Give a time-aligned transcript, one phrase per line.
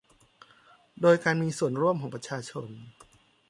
[1.01, 2.67] โดยการมีส่วนร่วมของประชาชน